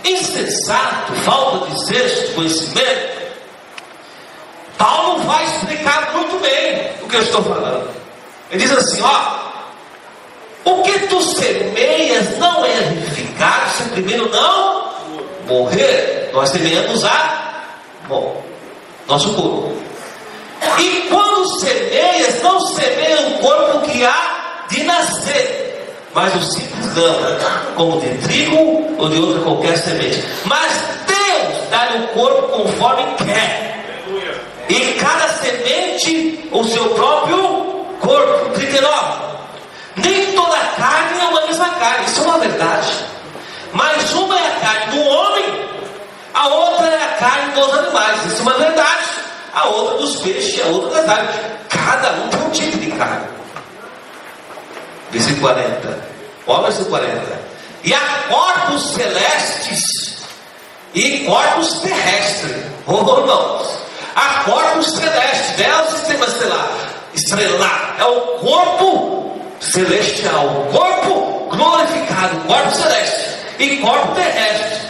[0.02, 3.13] Insensato, falta de de conhecimento.
[4.84, 7.88] Paulo vai explicar muito bem o que eu estou falando.
[8.50, 14.90] Ele diz assim: ó, o que tu semeias não é vivificado se primeiro não
[15.48, 16.28] morrer.
[16.34, 17.64] Nós semeamos a
[18.08, 18.44] bom,
[19.08, 19.74] nosso corpo.
[20.78, 27.38] E quando semeias, não semeia o corpo que há de nascer, mas o simples ama,
[27.74, 30.22] como de trigo ou de outra qualquer semente.
[30.44, 30.72] Mas
[31.06, 33.74] Deus dá-lhe o corpo conforme quer.
[34.68, 37.38] E cada semente o seu próprio
[38.00, 38.50] corpo.
[38.54, 39.24] 39.
[39.96, 42.92] Nem toda carne é uma mesma carne, isso é uma verdade.
[43.72, 45.68] Mas uma é a carne do homem,
[46.32, 49.04] a outra é a carne dos animais, isso é uma verdade.
[49.54, 51.36] A outra dos peixes, a outra das aves.
[51.68, 53.28] Cada um tem um tipo de carne.
[55.10, 56.08] Versículo 40.
[56.46, 57.40] Olha o versículo 40.
[57.84, 60.24] E há corpos celestes
[60.94, 62.64] e corpos terrestres.
[62.86, 63.83] Oh, irmãos.
[64.14, 65.60] Há corpos celestes.
[65.60, 66.68] É o sistema estelar.
[67.14, 67.96] Estrelar.
[67.98, 70.46] É o corpo celestial.
[70.46, 72.36] O corpo glorificado.
[72.46, 73.30] Corpo celeste.
[73.58, 74.88] E corpo terrestre.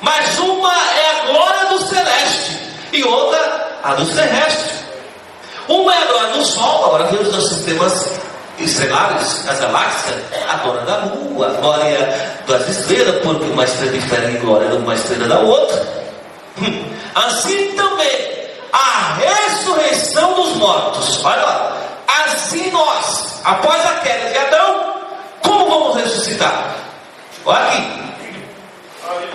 [0.00, 2.58] Mas uma é a glória do celeste.
[2.92, 4.84] E outra a dos terrestres.
[5.68, 6.86] Uma é a glória do Sol.
[6.86, 8.20] Agora vemos os sistemas
[8.58, 10.16] estelares, as galáxias,
[10.48, 14.76] a glória da lua, a glória das estrelas, porque uma estrela difere em glória de
[14.76, 15.86] uma estrela da outra.
[17.14, 18.45] Assim também,
[18.78, 21.24] a ressurreição dos mortos.
[21.24, 21.76] Olha lá.
[22.24, 24.94] Assim nós, após a queda de Adão,
[25.42, 26.76] como vamos ressuscitar?
[27.44, 27.96] Olha aqui.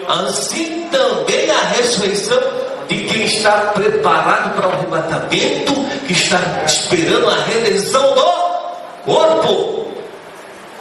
[0.07, 2.39] Assim também a ressurreição
[2.87, 5.73] de quem está preparado para o arrebatamento,
[6.05, 8.21] que está esperando a redenção do
[9.05, 9.91] corpo.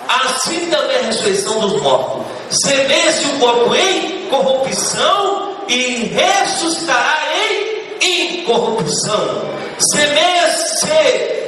[0.09, 2.27] Assim também a ressurreição dos mortos.
[2.51, 7.19] Semeia-se o corpo em corrupção e ressuscitará
[7.49, 7.70] em
[8.03, 9.43] incorrupção.
[9.95, 10.91] Semeia-se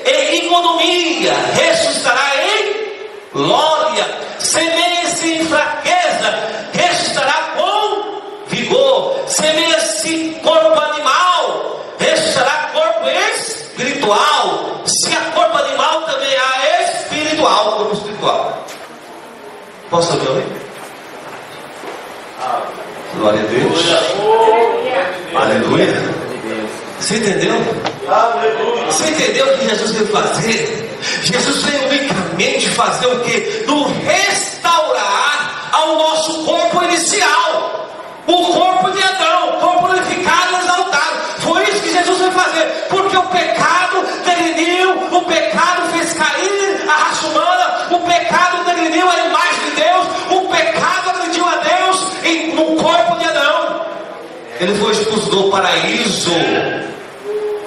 [0.06, 2.82] em economia, ressuscitará em
[3.32, 4.06] glória.
[4.38, 9.24] Semeia-se em fraqueza, ressuscitará com vigor.
[9.26, 14.82] Semeia-se corpo animal, ressuscitará corpo espiritual.
[14.86, 18.66] Se a corpo animal também há espiritual, corpo espiritual.
[19.90, 20.62] Posso ouvir alguém?
[23.14, 23.82] Glória a Deus.
[25.34, 26.21] Aleluia.
[27.12, 27.54] Você entendeu?
[28.86, 30.98] Você entendeu o que Jesus veio fazer?
[31.22, 33.64] Jesus veio unicamente fazer o que?
[33.66, 37.86] No restaurar ao nosso corpo inicial.
[38.26, 40.20] O corpo de Adão, o corpo e
[40.64, 41.16] exaltado.
[41.40, 42.64] Foi isso que Jesus veio fazer.
[42.88, 49.18] Porque o pecado degrediu, o pecado fez cair a raça humana, o pecado degrediu a
[49.26, 53.84] imagem de Deus, o pecado agrediu a Deus no corpo de Adão.
[54.60, 56.32] Ele foi expulso do paraíso,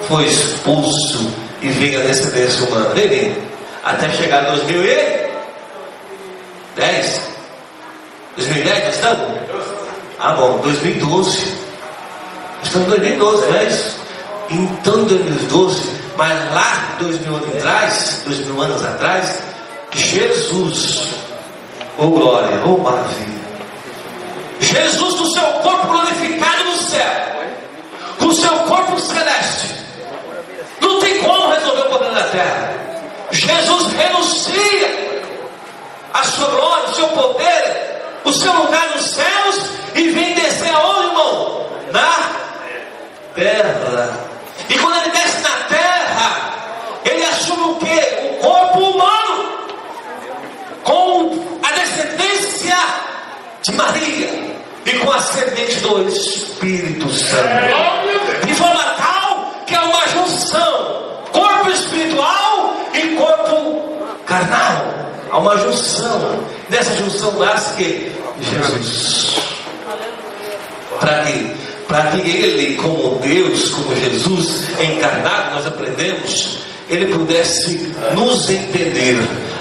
[0.08, 3.42] foi expulso e veio a descendência humana dele
[3.84, 7.20] até chegar em 2010.
[8.36, 9.26] 2010 nós estamos?
[10.18, 11.54] Ah, bom, 2012.
[12.62, 13.96] Estamos em 2012, não é isso?
[14.50, 19.38] Então, 2012, mas lá, dois mil anos atrás, dois mil anos atrás,
[19.92, 21.10] Jesus,
[21.98, 23.36] oh glória, oh maravilha.
[24.60, 27.10] Jesus, no seu corpo glorificado no céu,
[28.18, 29.74] com seu corpo celeste,
[30.80, 32.74] não tem como resolver o problema da terra.
[33.30, 35.22] Jesus renuncia
[36.14, 39.56] a sua glória, o seu poder, o seu lugar nos céus
[39.94, 41.66] e vem descer aonde, irmão?
[41.92, 42.30] Na
[43.34, 44.26] terra.
[44.68, 46.54] E quando ele desce na terra,
[47.04, 48.26] ele assume o que?
[48.26, 49.48] O corpo humano,
[50.82, 52.76] com a descendência
[53.62, 58.46] de Maria e com a semente do Espírito Santo.
[58.46, 63.82] De forma tal que é uma junção, corpo espiritual e corpo
[64.26, 64.94] carnal.
[65.30, 66.44] Há uma junção.
[66.68, 69.36] Dessa junção nasce que Jesus.
[71.00, 71.56] Para que,
[71.88, 76.58] para que Ele, como Deus, como Jesus encarnado, nós aprendemos,
[76.88, 79.16] Ele pudesse nos entender,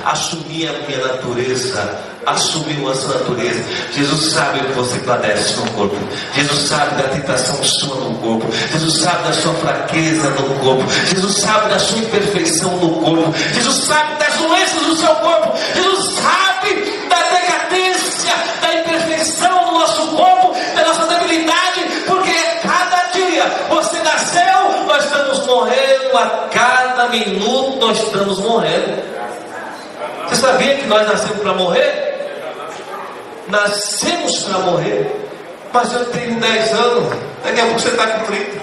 [0.05, 3.63] assumir a minha natureza, assumir a sua natureza.
[3.93, 5.97] Jesus sabe o que você padece no corpo.
[6.33, 8.47] Jesus sabe da tentação sua no corpo.
[8.71, 10.83] Jesus sabe da sua fraqueza no corpo.
[11.09, 13.33] Jesus sabe da sua imperfeição no corpo.
[13.53, 15.57] Jesus sabe das doenças do seu corpo.
[15.75, 16.44] Jesus sabe
[26.17, 29.03] a cada minuto nós estamos morrendo.
[30.27, 32.05] Você sabia que nós nascemos para morrer?
[33.47, 35.29] Nascemos para morrer.
[35.71, 37.13] Mas eu tenho 10 anos,
[37.43, 38.61] daqui a pouco você está com 30.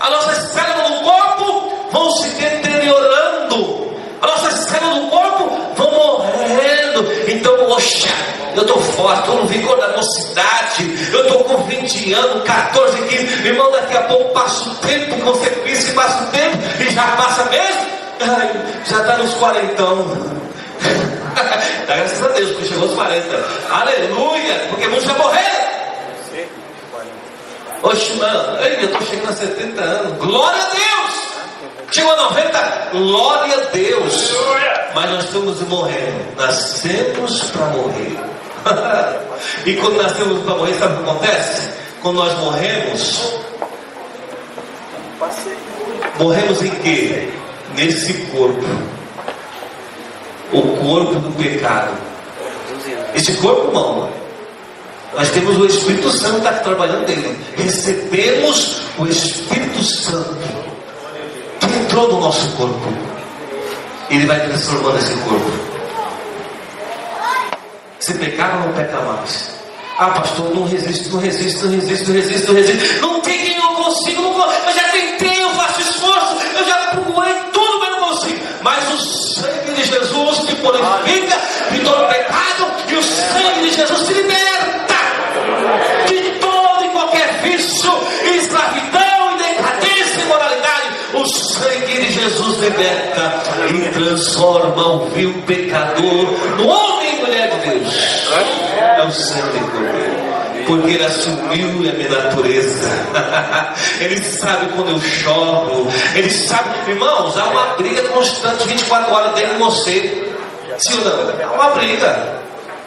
[0.00, 3.96] As nossas células do corpo vão se deteriorando.
[4.22, 7.12] As nossas células do corpo vão morrendo.
[7.28, 8.08] Então, poxa,
[8.56, 11.10] eu estou forte, estou no vigor da mocidade.
[11.12, 13.46] Eu estou com 20 anos, 14, 15.
[13.46, 17.02] Irmão, daqui a pouco passa o tempo, você pensa que passa o tempo e já
[17.16, 17.86] passa mesmo.
[18.20, 18.50] Ai,
[18.86, 19.82] já está nos 40.
[21.86, 23.44] Dá graças a Deus, porque chegou aos 40.
[23.70, 24.66] Aleluia!
[24.68, 25.70] Porque muitos já morreram.
[27.82, 30.18] Oxe, mano, eu estou chegando a 70 anos.
[30.18, 31.30] Glória a Deus!
[31.92, 34.32] Chegou a 90, glória a Deus.
[34.94, 36.36] Mas nós estamos morrendo.
[36.36, 38.18] Nascemos para morrer.
[39.66, 41.70] e quando nascemos para morrer, sabe o que acontece?
[42.02, 43.34] Quando nós morremos,
[46.18, 47.28] morremos em quê?
[47.76, 48.64] Nesse corpo.
[50.52, 51.92] O corpo do pecado.
[53.14, 54.10] Esse corpo não.
[55.14, 57.36] Nós temos o Espírito Santo está trabalhando nele.
[57.56, 60.36] Recebemos o Espírito Santo
[61.60, 63.09] que entrou no nosso corpo.
[64.10, 65.52] Ele vai transformando esse corpo.
[68.00, 69.50] Se pecar, não peca mais.
[69.98, 73.00] Ah, pastor, não resisto, não resisto, não resisto, não resisto, não resisto.
[73.00, 74.62] Não tem quem eu consigo, não consigo.
[74.66, 78.40] Eu já tentei, eu faço esforço, eu já procurei tudo, mas não consigo.
[78.62, 81.40] Mas o sangue de Jesus te purifica
[81.70, 84.59] de todo pecado e o sangue de Jesus te liberta
[92.60, 93.42] liberta
[93.74, 97.94] e transforma o vil pecador no homem e mulher de Deus.
[98.78, 100.20] É o sangue do
[100.66, 102.88] porque ele assumiu a minha natureza.
[104.00, 105.88] ele sabe quando eu choro.
[106.14, 110.32] Ele sabe, irmãos, há uma briga constante 24 horas dentro de você.
[110.78, 111.48] Sim ou não?
[111.48, 112.40] Há uma briga.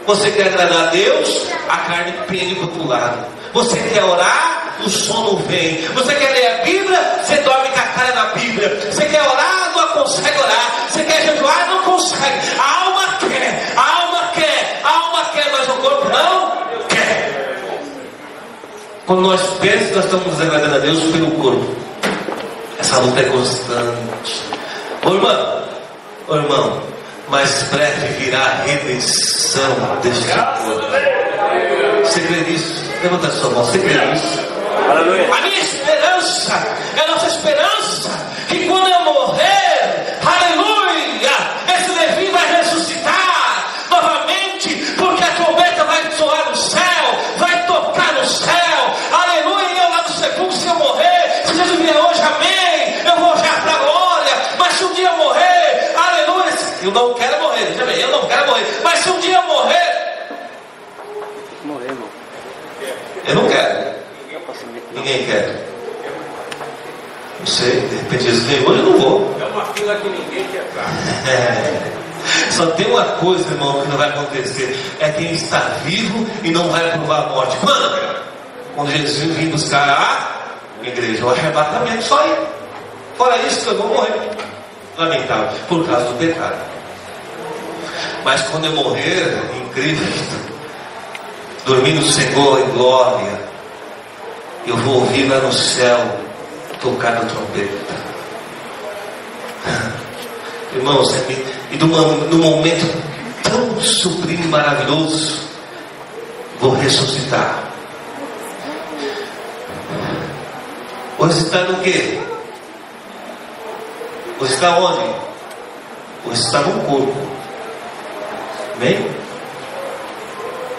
[0.06, 3.26] Você quer agradar a Deus, a carne pende para o lado.
[3.54, 5.82] Você quer orar, o sono vem.
[5.94, 8.92] Você quer ler a Bíblia, você dorme com a cara na Bíblia.
[8.92, 9.53] Você quer orar,
[10.24, 10.88] consegue orar.
[10.90, 12.40] Você quer jejuar, não consegue.
[12.58, 17.60] A alma quer, a alma quer, a alma quer, mas o corpo não quer.
[19.06, 21.76] Quando nós pensamos, nós estamos desagradando a Deus pelo corpo.
[22.80, 24.44] Essa luta é constante.
[25.06, 25.64] Ô irmão,
[26.30, 26.84] ô irmão,
[27.30, 30.82] mas breve virá a redenção deste povo.
[32.04, 32.84] Você crê nisso?
[33.02, 34.40] Levanta a sua mão, você crê nisso?
[34.90, 36.54] A minha esperança,
[36.96, 38.10] é a nossa esperança,
[38.48, 39.73] que quando eu morrer,
[40.26, 41.32] aleluia,
[41.76, 47.06] esse Levi vai ressuscitar novamente, porque a trombeta vai soar no céu,
[47.38, 51.80] vai tocar no céu, aleluia, e eu lá no sepulcro, se eu morrer, se Jesus
[51.80, 55.94] vier hoje, amém, eu vou já para a glória, mas se um dia eu morrer,
[55.96, 56.54] aleluia,
[56.84, 58.66] eu não quero morrer, veja bem, eu não quero morrer.
[58.84, 60.28] Mas se um dia eu morrer.
[61.64, 62.10] Morrer, irmão.
[63.26, 63.94] Eu não quero.
[64.94, 65.66] Ninguém quer.
[67.40, 69.43] Não sei, de repente Jesus vem hoje, eu não vou.
[69.54, 70.68] Uma fila que ninguém quer
[71.28, 72.04] É.
[72.52, 76.70] Só tem uma coisa, irmão, que não vai acontecer: é quem está vivo e não
[76.70, 77.58] vai provar a morte.
[77.58, 78.24] Quando?
[78.76, 82.36] Quando Jesus vir buscar a igreja, o arrebatamento, só aí.
[83.18, 84.30] Fora isso, eu vou morrer.
[84.98, 86.58] Lamentável, por causa do pecado.
[88.24, 90.54] Mas quando eu morrer em Cristo,
[91.66, 93.40] dormindo no Senhor em glória,
[94.66, 96.00] eu vou ouvir lá no céu
[96.82, 98.03] tocar a trombeta.
[100.76, 102.86] Irmãos, é e num momento
[103.44, 105.40] tão sublime e maravilhoso,
[106.60, 107.64] vou ressuscitar.
[111.18, 112.20] Você está no quê?
[114.40, 115.16] Você está onde?
[116.26, 117.14] Você está no corpo.
[118.76, 119.08] Amém?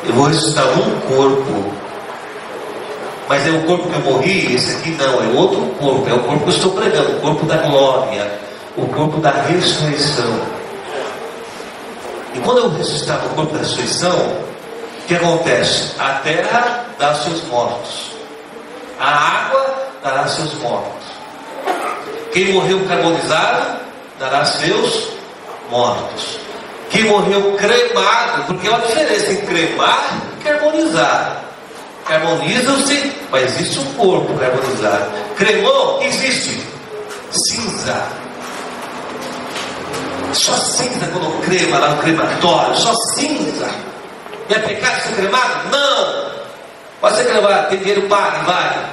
[0.04, 1.74] Eu vou ressuscitar um corpo.
[3.28, 6.20] Mas é o corpo que eu morri, esse aqui não, é outro corpo, é o
[6.24, 8.43] corpo que eu estou pregando, o corpo da glória,
[8.76, 10.40] o corpo da ressurreição.
[12.34, 15.92] E quando eu ressuscitar no corpo da ressurreição, o que acontece?
[15.98, 18.12] A terra dá seus mortos,
[18.98, 21.04] a água dará seus mortos.
[22.32, 23.80] Quem morreu carbonizado
[24.18, 25.10] dará seus
[25.70, 26.44] mortos
[26.94, 31.42] que morreu cremado, porque há uma diferença em cremar e carbonizar.
[32.06, 35.10] Carbonizam-se, mas existe um corpo carbonizado.
[35.36, 36.62] Cremou, existe
[37.32, 38.00] cinza.
[40.34, 43.68] Só cinza quando crema lá no crematório, só cinza.
[44.48, 45.70] E é pecado ser cremado?
[45.70, 46.34] Não!
[47.00, 48.86] Pode ser cremado, tem dinheiro, pague, vai.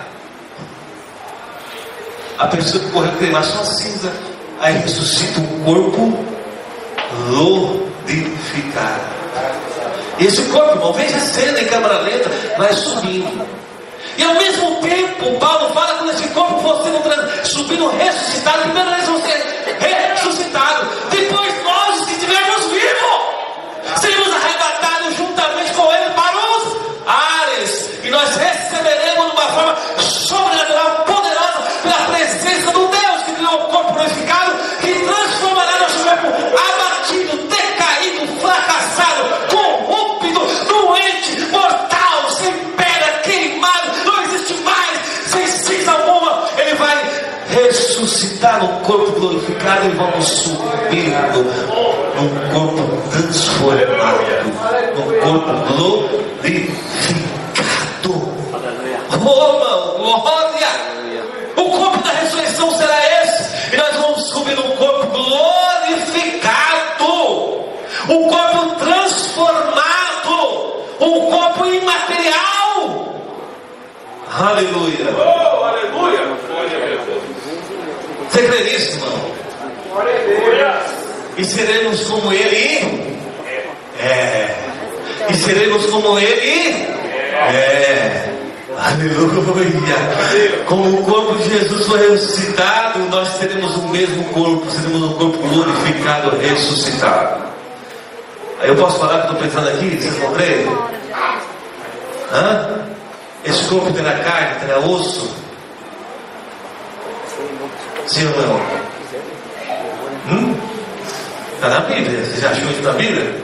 [2.37, 4.11] A pessoa que morreu cremar só cinza,
[4.59, 6.25] aí ressuscita um corpo
[7.27, 9.01] glorificado.
[10.19, 13.60] Esse corpo, irmão, veja a cena em câmera lenta, vai subindo.
[14.21, 17.01] E ao mesmo tempo, Paulo fala quando esse corpo for sendo
[17.43, 20.89] subindo, ressuscitado, primeiro eles vão ser ressuscitados.
[21.09, 27.89] Depois nós, se estivermos vivos, seremos arrebatados juntamente com ele para os ares.
[28.03, 32.40] E nós receberemos de uma forma sobrenatural, poderosa, pela presença
[48.41, 51.43] ressuscitar no corpo glorificado e vamos subir no,
[52.51, 54.25] corpo transformado,
[55.25, 56.81] num corpo glorificado.
[59.23, 60.67] Oh, glória!
[61.55, 66.55] O corpo da ressurreição será esse, e nós vamos subir num corpo glorificado,
[68.09, 70.33] um corpo transformado,
[70.99, 73.15] um corpo imaterial.
[74.39, 75.11] Aleluia!
[78.31, 79.11] Você crê nisso, irmão?
[81.41, 83.17] E seremos como Ele?
[83.99, 84.55] É.
[85.27, 86.69] E seremos como Ele?
[87.33, 88.31] É.
[88.77, 90.63] Aleluia.
[90.67, 95.39] Como o corpo de Jesus foi ressuscitado, nós teremos o mesmo corpo, seremos um corpo
[95.39, 97.41] glorificado, ressuscitado.
[98.61, 100.67] Aí eu posso falar que estou pensando aqui, vocês vão crer?
[102.31, 102.85] Hã?
[103.45, 105.35] Esse corpo terá carne, terá osso.
[108.05, 108.61] Sim ou não?
[110.29, 110.70] Hum?
[111.61, 112.25] Está na Bíblia.
[112.25, 113.35] Você já achou isso na Bíblia?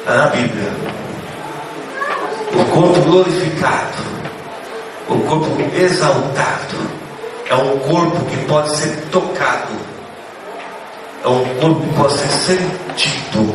[0.00, 0.72] Está na Bíblia.
[2.52, 4.02] O corpo glorificado,
[5.08, 6.90] o corpo exaltado,
[7.48, 9.72] é um corpo que pode ser tocado,
[11.24, 13.54] é um corpo que pode ser sentido,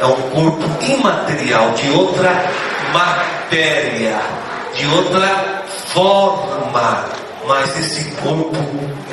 [0.00, 2.50] é um corpo imaterial, de outra
[2.92, 4.18] matéria,
[4.74, 5.62] de outra
[5.94, 7.04] forma,
[7.46, 8.56] mas esse corpo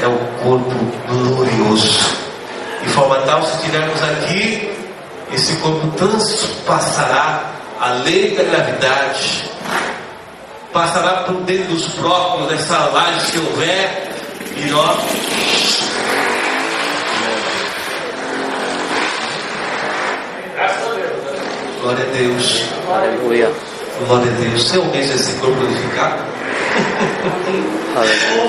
[0.01, 0.75] é o corpo
[1.07, 2.22] glorioso.
[2.83, 4.71] De forma tal, se estivermos aqui,
[5.31, 7.43] esse corpo transpassará
[7.79, 9.49] a lei da gravidade,
[10.71, 14.11] passará por dentro dos próprios, das salagens que houver,
[14.57, 14.97] e nós.
[21.81, 22.63] Glória a Deus.
[22.89, 23.51] Aleluia.
[24.07, 24.71] Glória a Deus.
[24.71, 26.23] O mesmo esse corpo glorificado?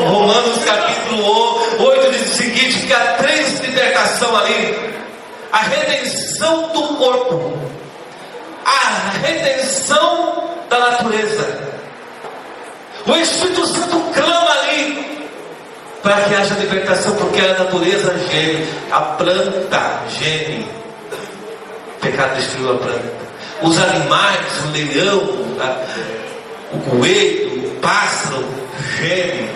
[0.06, 3.33] Romanos capítulo 8 diz o seguinte: que há três
[3.66, 4.94] libertação ali.
[5.52, 7.56] A redenção do corpo,
[8.64, 11.62] a redenção da natureza.
[13.06, 15.28] O Espírito Santo clama ali
[16.02, 20.66] para que haja libertação, porque a natureza geme, a planta geme.
[21.98, 23.12] O pecado destruiu a planta.
[23.62, 25.20] Os animais, o leão,
[25.60, 28.44] a- o coelho, o pássaro,
[28.98, 29.48] geme.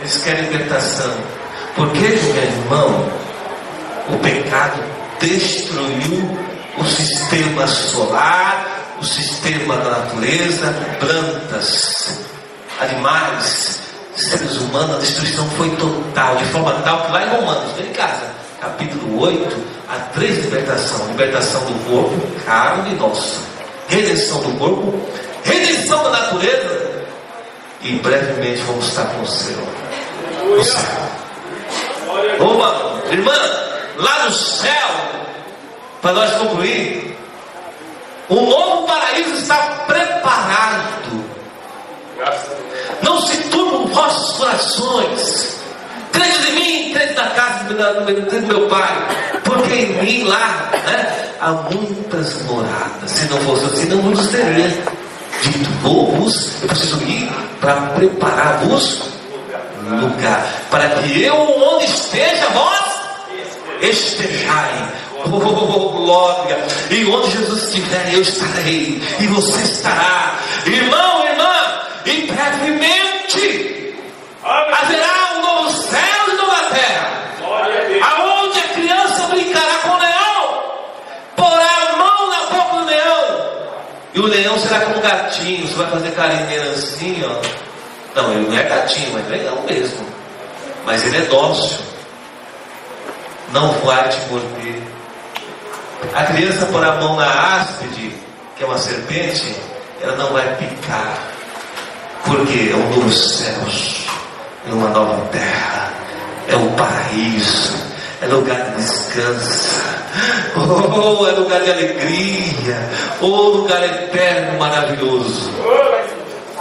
[0.00, 1.12] Eles querem libertação.
[1.76, 3.08] Porque, meu irmão,
[4.12, 4.82] o pecado
[5.18, 6.38] destruiu
[6.78, 12.20] o sistema solar, o sistema da natureza, plantas,
[12.80, 13.80] animais,
[14.16, 17.92] seres humanos, a destruição foi total, de forma tal que lá em Romanos, vem em
[17.92, 18.26] casa,
[18.60, 19.56] capítulo 8,
[19.88, 23.40] há três libertações: libertação do corpo, carne e nossa,
[23.88, 25.00] redenção do corpo,
[25.44, 27.04] redenção da natureza,
[27.82, 29.66] e brevemente vamos estar com o Senhor.
[30.44, 30.80] No céu.
[32.38, 33.32] Uma irmã,
[33.96, 34.88] lá no céu,
[36.00, 37.16] para nós concluir,
[38.30, 41.24] um novo paraíso está preparado.
[43.02, 45.56] Não se turbam vossos corações.
[46.12, 49.40] Crede em mim, crede na casa do meu, pai.
[49.44, 53.10] Porque em mim lá né, há muitas moradas.
[53.10, 54.68] Se não fosse assim, não vos teria
[55.42, 57.30] dito: vou-vos, eu preciso ir
[57.60, 59.12] para preparar-vos
[59.90, 60.46] lugar.
[60.70, 62.81] Para que eu, onde esteja, vós
[63.82, 64.92] estejai.
[65.24, 66.58] Oh, glória!
[66.90, 69.00] E onde Jesus estiver, eu estarei.
[69.20, 70.38] E você estará.
[70.66, 73.82] Irmão, irmã, e brevemente
[74.44, 77.22] haverá um novo céu e nova terra.
[78.16, 80.62] Aonde a criança brincará com o leão,
[81.36, 83.48] porá a mão na boca do leão.
[84.14, 85.66] E o leão será como um gatinho.
[85.66, 88.20] Você vai fazer carinho nele assim, ó.
[88.20, 90.06] Não, ele não é gatinho, mas é leão mesmo.
[90.84, 91.91] Mas ele é dócil.
[93.52, 94.82] Não vai te morder.
[96.14, 98.14] A criança pôr a mão na áspide,
[98.56, 99.54] que é uma serpente,
[100.00, 101.18] ela não vai picar.
[102.24, 104.06] Porque é um novo céus,
[104.66, 105.92] é uma nova terra,
[106.48, 107.74] é um paraíso,
[108.22, 109.82] é lugar de descanso,
[110.56, 112.88] oh, é lugar de alegria,
[113.20, 115.50] oh, lugar eterno, maravilhoso.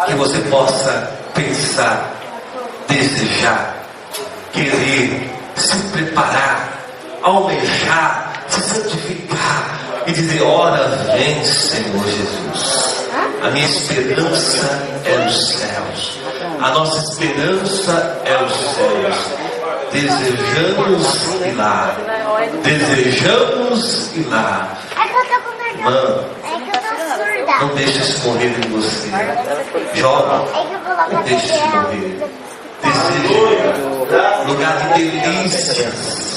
[0.06, 2.12] Que você possa pensar,
[2.88, 3.76] desejar,
[4.52, 6.81] querer, se preparar,
[7.24, 12.92] almejar, se santificar e dizer: Ora, vem, Senhor Jesus.
[13.44, 14.68] A minha esperança
[15.06, 16.20] é os céus.
[16.62, 19.16] A nossa esperança é os céus.
[19.92, 21.96] Desejamos ir lá.
[22.64, 24.78] Desejamos ir lá.
[24.96, 25.84] É.
[25.84, 29.10] Mano, É não deixe isso morrer em você.
[29.96, 32.42] Jovem, É não deixe isso morrer.
[34.48, 36.31] Lugar de delícias,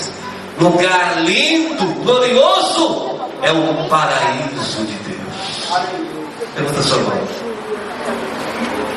[0.58, 5.24] lugar lindo, glorioso, é o paraíso de Deus.
[6.56, 7.20] Levanta sua mão.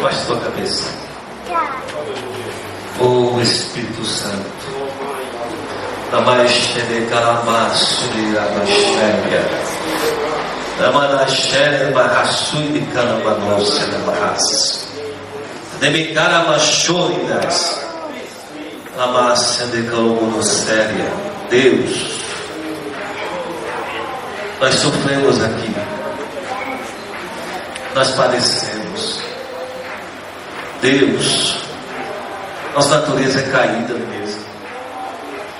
[0.01, 0.85] Baixe sua cabeça.
[2.99, 4.57] Oh Espírito Santo.
[6.11, 9.97] Namaste Karamasuri Amashemia.
[10.79, 14.87] Namanashere Bahasui de Karamanose Namahas.
[15.79, 17.81] Demikara Machoridas.
[18.95, 21.26] Namasya de Kalomonoséria.
[21.49, 22.17] Deus.
[24.59, 25.75] Nós sofremos aqui.
[27.95, 29.21] Nós padecemos.
[30.81, 31.57] Deus.
[32.73, 34.45] Nossa natureza é caída mesmo.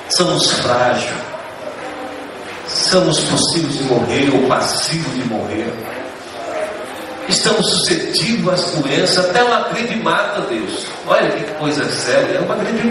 [0.09, 1.13] Somos frágeis.
[2.67, 5.73] Somos possíveis de morrer ou passivos de morrer.
[7.29, 10.85] Estamos suscetíveis às doenças, até uma gripe mata, Deus.
[11.05, 12.85] Olha que coisa séria, é uma gripe